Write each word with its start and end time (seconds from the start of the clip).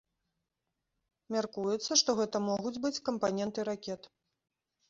Мяркуецца, 1.35 1.91
што 2.03 2.09
гэта 2.21 2.37
могуць 2.49 2.75
быць 2.87 3.03
кампаненты 3.11 3.59
ракет. 3.73 4.13